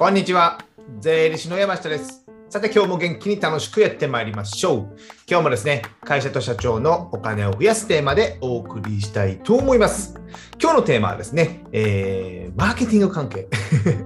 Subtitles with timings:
[0.00, 0.58] こんにちは。
[0.98, 2.24] 税理士の山下です。
[2.48, 4.96] さて今日も元気に楽しくやってまいりましょう。
[5.28, 10.18] 今日もですね、会社と社長のお金を増やすテーマでお送りしたいと思います。
[10.58, 13.46] 今日のテーマはですね、えー、マーケティング関係。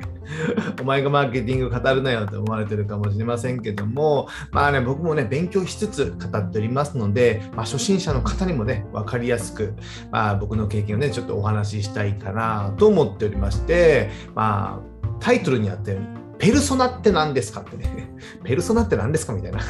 [0.83, 9.75] お前がマーケティング語るなよと思われてるかもしれませんけども、まあね、僕もね、勉強しつつ語っておりますので、まあ、初心者の方にもね、分かりやすく、
[10.11, 14.94] まあ、僕の経験をね、ちょっとお話ししたいかなと思っておりまして、まあ、
[15.25, 16.07] タイトルにあったように、
[16.39, 18.11] ペルソナって何ですかってね、
[18.45, 19.61] ペルソナって何ですかみたいな。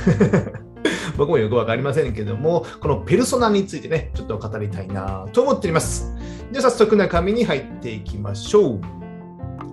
[1.16, 6.12] 僕もよくわかりませんけども、このペルソナについてね、ちょっと語りたいなと思っております。
[6.50, 8.80] じゃあ早速中身に入っていきましょう。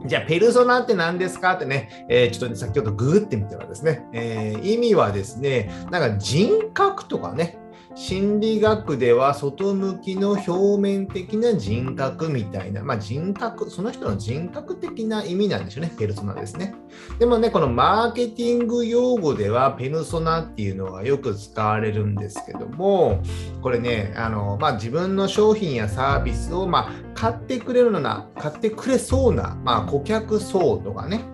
[0.05, 7.57] じゃあ、ペルソナって何ですかってね、えーちょっとね、先ほどググってみたらですね、えー意味はですね、なんか人格とかね、
[7.95, 16.73] 心理学では外向きの表面的な人格みたいな、まあ人格、その人の人格的な意味なんでしょうね、ペルソナですね。
[17.20, 23.21] でもね、このマーケティング用語ではペルソナっていうのがよく使われるんですけども、
[23.61, 31.26] これね、あのまあ、自分の商品やサービスを、まあ、買ってくれるような、買ってくれそうな、まあ、顧客層とかね、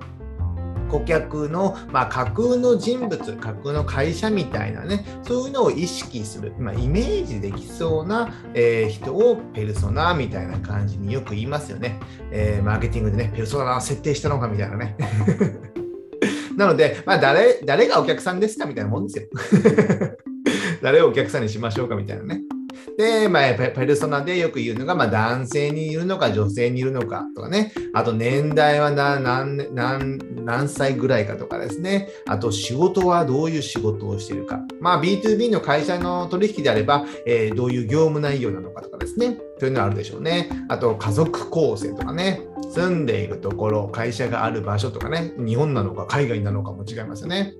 [0.88, 12.00] 顧客の、まあ、架空の人物、架空の会社みたいなね、そういうのを意識する、まあ、イメージできそうな、えー人をペルソナみたいな感じによく言いますよね。
[12.32, 14.96] えーマーケティングでね、ペルソナ設定したのかみたいなね。
[16.58, 19.28] なので、まあ、誰、誰がお客さんですかみたいなもんですよ。
[20.82, 22.42] 誰をお客さんにしましょうかみたいなね。
[22.98, 27.74] で、まあ、ペルソナでよく言うのが、まあ、男性にいるのか、女性にいるのかとかね。
[27.94, 29.24] あと、年代は何
[29.74, 32.10] 何何歳ぐらいかとかですね。
[32.28, 34.62] あと、仕事はどういう仕事をしているか。
[34.80, 39.38] まあ、B2B の会社の取引であれば、えーどういう業務内容なのかとかですね。
[39.60, 40.50] そういうのはあるでしょうね。
[40.70, 42.42] あと、家族構成とかね。
[42.72, 45.34] 住んでいるところ、会社がある場所とかね。
[45.38, 47.54] 日本なのか海外なのかも違いますよね。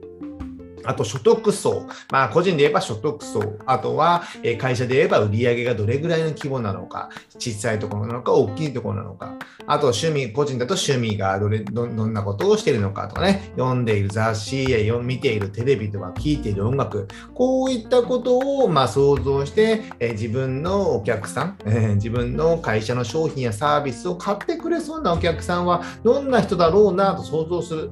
[0.88, 4.24] あと所得層、まあ、個人で言えば所得層、あとは
[4.58, 9.34] 会社で言えば売上がどれぐらいの規模なのか、小さいところなのか、大きいところなのか、
[9.68, 27.92] あと趣味、個人だと趣味がどれどんなことをしているのかとかね、読んでいる雑誌や読見ているテレビとか聞いている音楽、こういったことをま想像して、え自分のお客さん、え自分の会社の商品やサービスを買ってくれそうなお客さんはどんな人だろうなと想像する。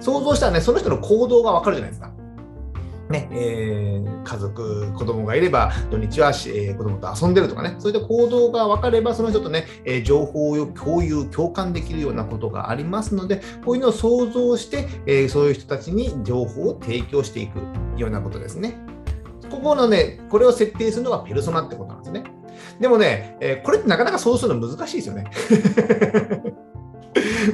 [0.00, 2.15] 想像したらね、その人の行動がわかるじゃないですか。
[3.10, 17.58] ねえー家族、子供がいれば土日は、えー子供と遊んでるとかね、そういった行動が分かれば、その人とね、えー情報を共有、共感できるようなことがありますので、こういうのを想像して、えーそういう人たちに情報を提供していく
[17.96, 18.76] ようなことですね。
[19.50, 22.24] ここのね、これを設定するのがペルソナってことなんですね。
[22.80, 25.24] でもね、えーこれってなかなかそうするの難しいですよね。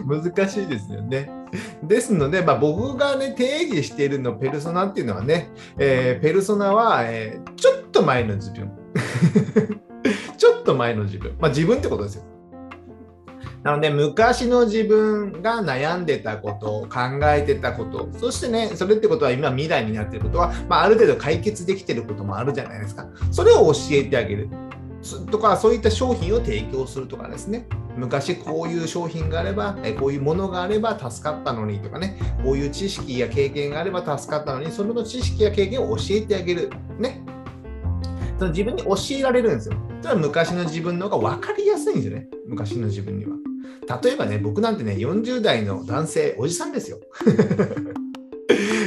[0.07, 1.42] 難しいですよね。
[1.83, 8.71] ですので、まあ、僕がね、定義しているのペルソナっていうのはね、えーペルソナは、えーちょっと前の自分。
[10.37, 11.37] ちょっと前の自分。
[11.39, 12.25] まあ、自分ってことですよ。
[13.63, 23.07] なので、昔の自分が悩んでたこと、考えてたこと、そしてね、それってことは今未来になってることは、まあ、ある程度解決できてることもあるじゃないですか。
[23.31, 24.49] それを教えてあげる。
[25.31, 27.67] とか、そういった商品を提供するとかですね。
[27.97, 36.71] 昔こういう商品があれば、こういうものがあれば助かったのにとかね、こういう知識や経験があれば助かったのに、その知識や経験を教えてあげる。
[36.99, 37.23] ね。
[38.39, 39.77] その自分に教えられるんですよ。
[40.01, 42.29] それは昔の自分の方が分かりやすいんですよね。
[42.47, 43.33] 昔の自分には。
[44.03, 46.99] 例えばね、僕なんてね、40代の男性、おじさんですよ。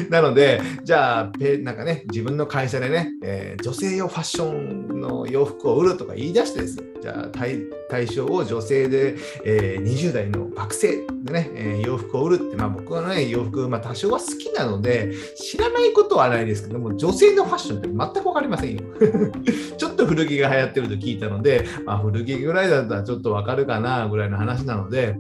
[0.10, 18.82] なので、じゃあ、ペなんかね、自分の会社でね、えー女性用ファッションの洋服を売るとか言い出してです、じゃあ対対象を女性で、えー20代の学生でね、えー洋服を売るって、まあ僕はね、洋服、まあ多少は好きなので、知らないことはないですけども、女性のファッションって全くわかりませんよ。
[19.78, 25.18] ちょっと古着が流行ってると聞いたので、まあ、古着ぐらいだったらちょっとわかるかなぐらいの話なので、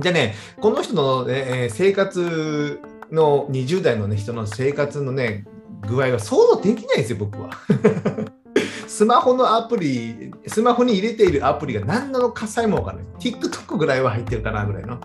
[0.00, 2.80] じゃあね、この人の、ねえ生活
[3.10, 5.44] の20代の、ね、人の生活のね、
[5.86, 7.50] 具合は想像できないんですよ、僕は。
[8.86, 13.04] スマホのアプリ、スマホに入れているアプリが何なのかさえもわからない。
[13.20, 14.98] TikTok ぐらいは入ってるかなぐらいの。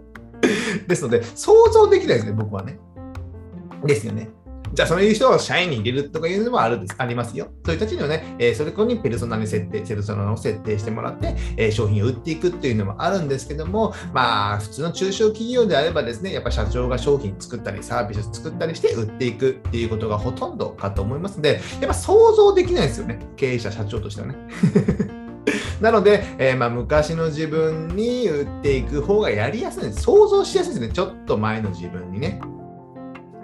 [0.86, 2.78] ですので、想像できないですね、僕はね。
[3.84, 4.30] ですよね。
[4.72, 7.48] じゃあ、そういう人を社員に入れるとかいうのもあるですありますよ。
[7.64, 24.36] そういう人たちにはね、えーそれこにペルソナに設定、ペルソナを設定してもらって、えー商品を売っていくっていうのもあるんですけども、まあ、普通の中小企業であればですね、やっぱ社長が商品作ったり、サービス作ったりして売っていくっていうことがほとんどかと思いますので、やっぱ想像できないですよね、経営者、社長としてはね。
[25.80, 30.02] なので、えー、まあ昔の自分に売っていく方がやりやすいです。
[30.02, 30.88] 想像しやすいですね。
[30.88, 32.40] ちょっと前の自分にね。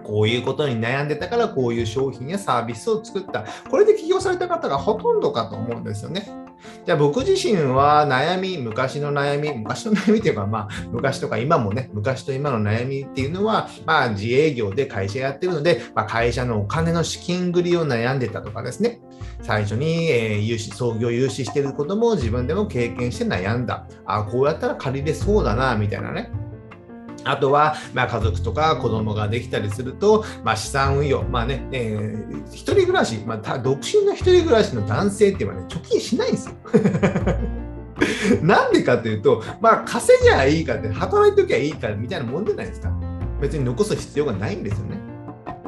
[0.02, 3.44] こういうことに悩んでたからこういう商品やサービスを作った。
[3.70, 6.42] これで起業された方がほとんどかと思うんですよね。
[6.84, 19.00] じゃあ僕自身は悩み、昔の悩み、昔の悩みっていうか、まあ昔とか今もね、昔と今の悩みっていうのは、まあ自営業で会社やってるので、まあ、会社のお金の資金繰りを悩んでたとかですね。
[19.42, 23.86] 最初に、え、融資、創業融資してることも自分でも経験して悩んだ。
[24.06, 26.30] あ、こうやったら借りれそうだな、みたいなね。
[27.24, 36.54] あとは、まあ、家族とか子供ができたりすると、まあ、資産運用、まあね、えー、一人暮らし、まあ、独身の一人暮らしの男性っていうのはね、貯金しないんですよ。
[38.42, 42.92] なんでかというと、まあ、稼ぎゃいいかって、働いておきゃいいかみたいなもんじゃないですか。
[43.40, 45.01] 別に残す必要がないんですよね。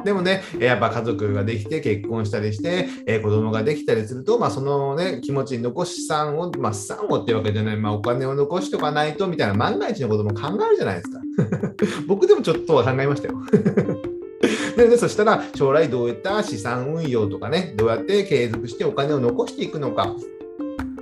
[0.05, 11.19] でもね、やっぱ家族ができて結婚したりして、えー、子供ができたりすると、まあ、そのね、気持ちに残し資産を、まあ、資産をっていうわけじゃない、まあ、お金を残しとかないとみたいな万が一のことも考えるじゃないですか。
[12.07, 13.35] 僕でもちょっとは考えましたよ。
[14.77, 20.15] でね、そしたら将来どういった資産運用とかね、どうやって継続してお金を残していくのか。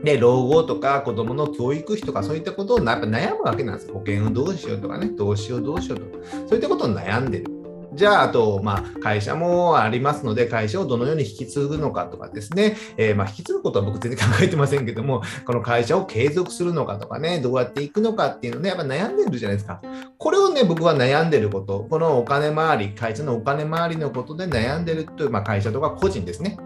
[0.03, 3.95] で、老後とか子供の教育費とかそういったことをやっぱ悩むわけなんですよ。
[3.95, 7.62] 保険をどうしようとかね、投資をどうしようとか、そういったことを悩んでる。
[7.95, 19.81] じゃあ、あと、まあ、会社もありますので、会社をどのように引き継ぐのかとかですね、えー、まあ、引き継ぐことは僕全然考えてませんけども、この会社を継続するのかとかね、どうやっていくのかっていうのね、やっぱ悩んでるじゃないですか。
[20.17, 26.57] これをね、僕は悩んでること、このお金回り、会社のお金回りのことで悩んでるという、まあ、会社とか個人ですね。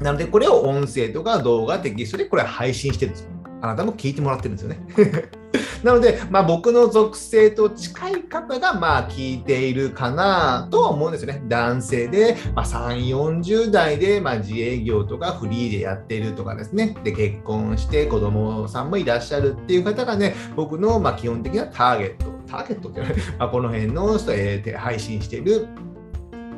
[0.00, 3.39] なので、これを音声とか動画、テキストでこれ配信してるんですよ。
[3.60, 4.80] あなたも聞いてもらってるんですよね。
[5.82, 11.42] なので、まあ、僕の属性と近い方がまあ聞いているかなとは思うんですよね。
[11.48, 16.96] 男性で、まあ、3、40代でまあ自営業とかフリーでやってるとかですね。
[17.02, 23.00] で、結婚して子供さんもいらっしゃるっていう方がね、僕のまあ基本的なターゲット、ターゲットって、
[23.38, 25.66] まあ、この辺の、えー、配信している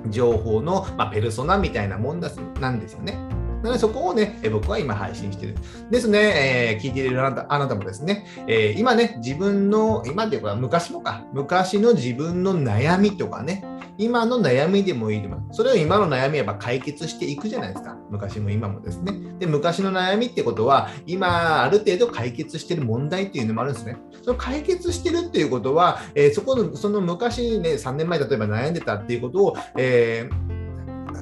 [0.09, 3.17] 情報の、まあ、ペルソナみたいなもんだなんですよね。
[3.63, 5.55] なのでそこをね、僕は今配信してる。
[5.91, 13.65] ですね、えー、聞いているあなたあなたもですね、えー、今ね、自分の、今っていうか昔もか、昔の自分の悩みとかね、
[13.99, 17.97] 今の悩みでもいいでも、それを今の悩みやっぱ解決していくじゃないですか。
[18.11, 19.13] 昔も今もですね。
[19.39, 23.97] で、昔の悩みってことは、今ある程度解決してる問題っていうのもあるんですね。
[24.23, 30.52] その解決してるっていうことは、えー、そこの、その昔ね、3年前例えば悩んでたっていうことを、えー、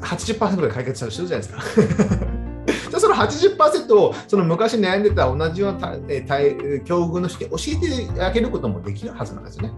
[0.02, 1.62] 80%で解決するじゃないですか。
[2.90, 9.72] じゃその80%をその昔悩んでた同じような境遇の人に教えてあげることもできるはずなんですよね。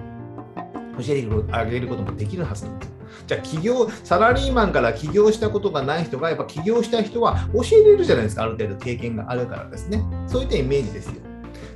[0.98, 2.92] 教えてあげることもできるはずなんです。
[3.26, 10.02] じゃあ起業、サラリーマンから起業したことがない人が、やっぱ起業した人は教えれるじゃないですか、ある程度経験があるからですね。
[10.26, 11.14] そういったイメージですよ。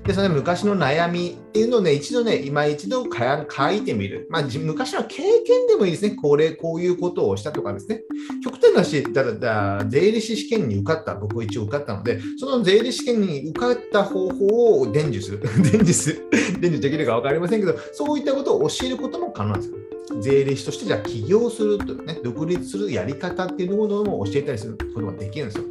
[0.06, 4.28] で、その昔の悩みっていうのをね、一度ね、今一度書いてみる。
[4.30, 6.14] まあ、昔の経験でもいいですね。
[6.14, 8.02] これ、こういうことをしたとかですね。
[8.42, 15.40] 極端な話、だだ税理士試験に受かった、僕は一応受かったので、その税理士試験に受かった方法を伝授する。
[15.62, 16.22] 伝授する。
[16.60, 19.76] 伝授できるか分かりませんけど、そういったことを教えることも可能なんですよ。
[20.20, 25.64] 税理士としてじゃあ起業するとね、独立するやり方っていうものも教えたりすることができるんですよ。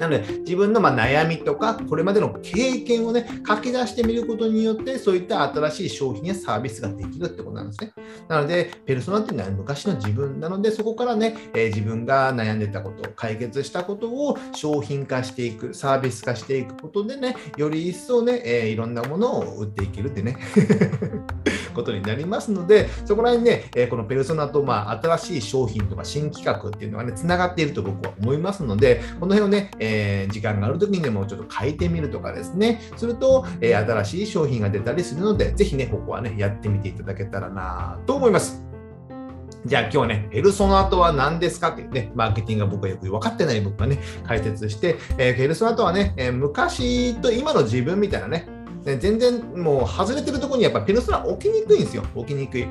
[0.00, 7.92] なので、自分のま悩みとか、これまでの経験をね、書き出してみることによって、そういった新しい商品やサービスができるってことなんですね。
[8.26, 20.38] なので、ペルソナっていうのは昔の自分なので、そこからね、え、自分が悩んでたこと、解決したことを商品化していく、サービス化していくことでね、より一層ね、え、いろんなものを売っていけるってね。
[21.80, 38.70] ことになりますので、そこら辺ね、えこのペルソナと、まあ、新しい商品とか新企画っていうのがね、つながっていると僕は思いますので、この辺をね、えー、時間がある時にでもちょっと書いてみるとかですね、すると、えー、新しい商品が出たりするので、ぜひね、ここはね、やってみていただけたらなと思います。
[39.66, 48.48] じゃあ今日はね、ペルソナとは何ですかっていうね、マーケティングが僕はよく分かってない僕がね、解説して、えー、ペルソナとはね、えー、昔と今の自分みたいなね、
[48.84, 52.02] 全然もう外れてるとこにやっぱペルソナ置きにくいんですよ。
[52.14, 52.66] 置きにくい。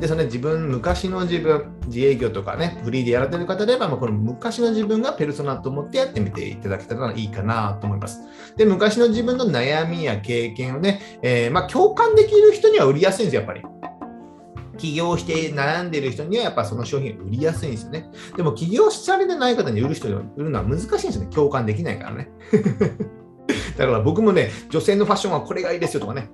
[0.00, 8.20] で、その、ね、自分、昔の自分、自営業とかね、フリーでやられてる方であれば、まあ、この昔の自分がペルソナと思ってやってみていただけたらいいかなと思います。
[8.56, 13.62] で、昔の自分の悩みや経験をね、えー、まあ、共感できる人には売りやすいんですよ、やっぱり。
[14.78, 18.08] 起業して悩んでる人にはやっぱその商品売りやすいんですよね。
[18.36, 21.26] でも起業しちゃれてない方に売る人に売るのは難しいんですよね。
[21.34, 22.30] 共感できないからね。
[23.78, 26.30] だから僕もね、女性のファッションはこれがいいですよとかね。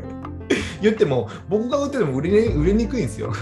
[0.82, 3.32] 言っても、僕が売ってても売れ売れにくいんですよ。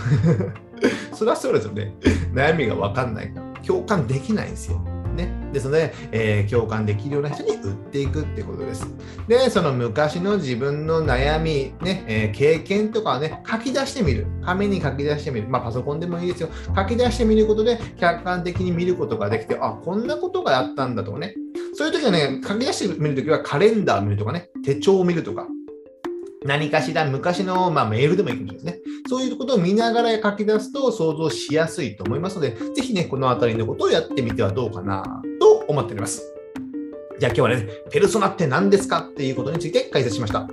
[1.12, 1.94] それはそうですよね。
[2.32, 3.46] 悩みが分かんないから。
[3.66, 4.80] 共感できないんですよ。
[5.16, 5.28] ね。
[5.52, 8.86] ですので、えー、共感できるような人に売っていくってことです。
[9.26, 14.26] で、その昔の自分の悩み、ね、えー、経験とかをね、書き出してみる。
[14.44, 15.48] 紙に書き出してみる。
[15.48, 16.48] まあ、パソコンでもいいですよ。
[16.76, 21.34] 書き出してみることで、客観的に見ることができて、あ、こんなことがあったんだとかね。
[21.78, 25.46] そういう時はね、書き出してみるときはカレンダーを見るとかね、手帳を見るとか、
[26.46, 28.80] 何かしら昔の、まあ、メールでもいいかもしれないですね。
[29.10, 35.04] そういうことを見ながら書き出すと想像しやすいと思いますので、ぜひね、このあたりのことをやってみてはどうかな
[35.38, 36.22] と思っております。
[37.18, 40.48] じゃあ今日はね、ペルソナって何ですかっていうことについて解説しました。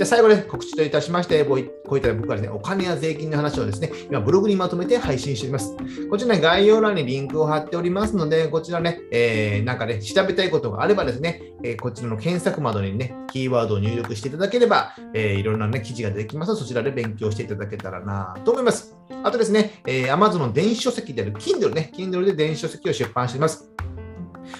[0.00, 1.66] じゃあ最後ね、告知といたしまして、こうい
[1.98, 5.76] った僕からね、お金や税金の話をですね、今ブログにまとめて配信しております。
[6.08, 18.96] こちらね、概要欄にリンクを貼っておりますので、こちらね、えー、なんかね、調べたいことがあればですね、えー、こちらの検索窓にね、キーワードを入力していただければ、えー、いろんなね、記事が出てきますので、そちらで勉強していただけたらなと思います。
[19.22, 23.70] あとですね、えー、Amazon の電子書籍である Kindle ね、Kindle で電子書籍を出版しています。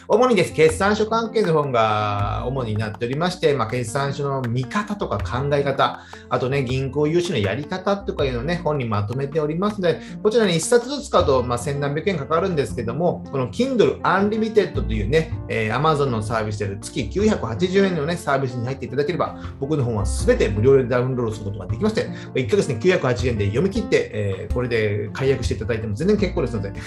[0.08, 26.72] 主にです、決算書関係の本が主になっておりまして、まあ、決算書の見方とか考え方、あとね、銀行融資のやり方とかいうのをね、本にまとめておりますので、こちらに1冊ずつ買うと、まあ、千何百円かかるんですけども、この Kindle Unlimited というね、えー、Amazon のサービスである月980円のね、サービスに入っていただければ、僕の本はすべて無料でダウンロードすることができまして、1ヶ月に980円で読み切って、えー、これで解約していただいても全然結構ですので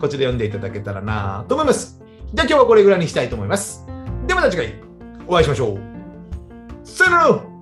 [0.00, 1.67] こちら読んでいただけたらなと思います。
[1.68, 2.00] ます。
[2.34, 3.86] じゃあ今日はこれぐらいにしたいと思います。
[4.26, 4.74] ではまた次回
[5.26, 5.78] お会いしましょう。
[6.84, 7.57] さよなら